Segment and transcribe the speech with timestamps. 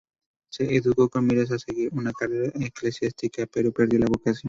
[0.49, 4.39] Se educó con miras a seguir una carrera eclesiástica, pero perdió la vocación.